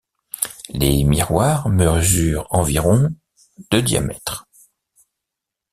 [0.69, 3.13] Les miroirs mesurent environ
[3.69, 4.47] de diamètre.